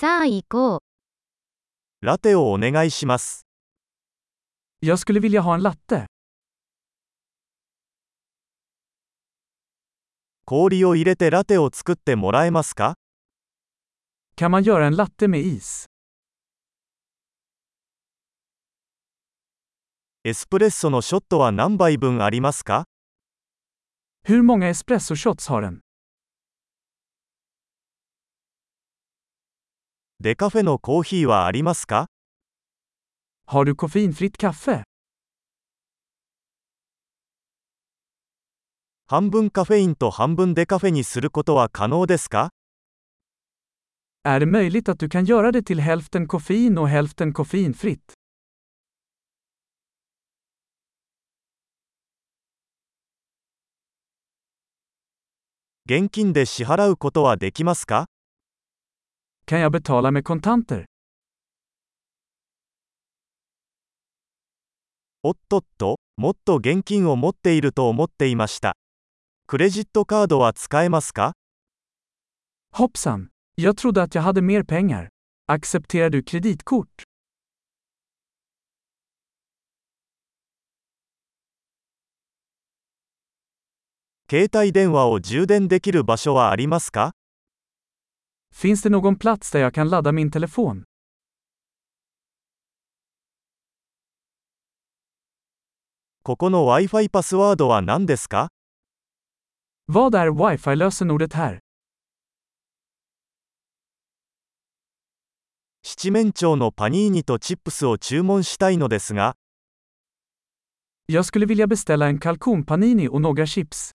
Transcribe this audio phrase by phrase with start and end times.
[0.00, 2.06] さあ行こう。
[2.06, 3.44] ラテをお願いします。
[4.80, 6.06] Jag skulle vilja ha en latte.
[10.46, 12.94] 氷を入れてラテを作ってもらえますか
[14.38, 15.84] Kan man göra en latte med is?
[20.24, 22.84] エスプレッソのショットは何杯分ありますか
[24.26, 25.80] Hur många espresso shots har den?
[30.22, 32.10] デカフェのコーヒーはありますか
[33.46, 34.82] Har du koffeinfritt kaffe?
[39.06, 42.50] 半分カフェインと半分デカフェにすることは可能ですか
[44.24, 48.12] Är det möjligt att du kan göra det till hälften koffein och hälften koffeinfritt?
[55.86, 58.06] 現金で支払うことはできますか
[59.50, 60.84] Kan jag betala med kontanter?
[65.22, 68.74] おっとっと、もっと現金を持っていると思っていました。
[69.48, 71.32] クレジットカードは使えますか
[72.74, 73.26] Hoppsan!
[73.56, 75.08] Jag trodde att jag hade mer pengar.
[75.48, 76.86] Accepterar du kreditkort?
[84.30, 87.14] 携帯電話を充電できる場所はありますか
[88.54, 90.84] Finns det någon plats där jag kan ladda min telefon?
[96.22, 98.48] ここの Wi-Fi パスワードは何ですか
[99.88, 101.60] Vad är wifi-lösenordet här?
[105.82, 109.34] 七面鳥のパニーニとチップスを注文したいのですが、
[111.08, 113.90] Jag skulle vilja beställa en kalkonpanini och några chips.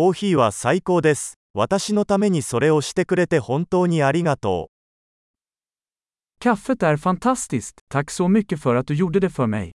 [0.00, 1.34] コーヒーは最高です。
[1.52, 4.70] 私のためにそれをしてくれて本当にありがと
[6.40, 6.42] う。
[6.42, 9.72] Kaffet är fantastiskt, tack så mycket för att du gjorde det för mig.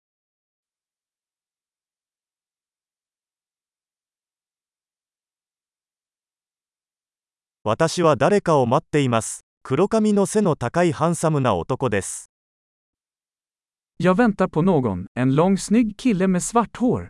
[7.65, 9.41] 私は誰かを待っています。
[9.65, 12.31] 黒髪の背の高いハンサムな男です。
[13.99, 17.09] Jag väntar på någon, en lång snygg kille med svart hår.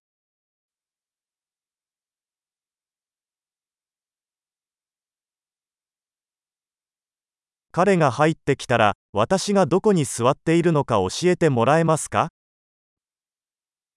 [7.75, 12.28] 彼が入ってきたら、私がどこに座っているのか教えてもらえますか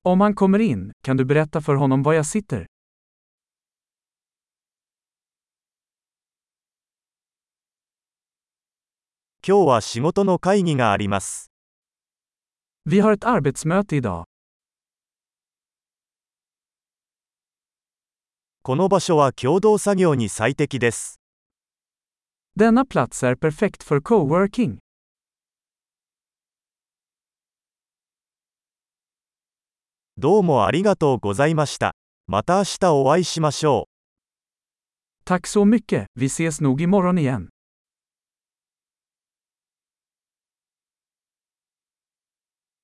[0.06, 2.68] Om han kommer in, kan du berätta för honom var jag sitter?
[9.46, 11.52] 今日は仕事の会議があります。
[12.86, 14.24] Vi har ett arbetsmöte idag.
[18.64, 21.25] この場所は共同作業に最適です。
[22.58, 24.78] Denna plats är perfekt för coworking.
[30.18, 31.92] どうもありがとうございました。
[32.28, 33.90] また明日お会いしましょ
[35.26, 35.30] う。
[35.30, 37.55] Tack så mycket, vi ses nog imorgon igen.